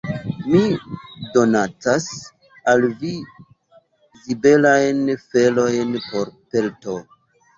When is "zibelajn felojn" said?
4.23-5.93